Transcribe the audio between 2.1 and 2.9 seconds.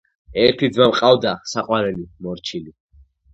მორჩილი